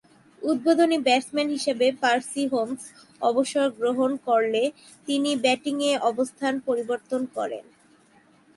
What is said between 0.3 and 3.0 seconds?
উদ্বোধনী ব্যাটসম্যান হিসেবে Percy Holmes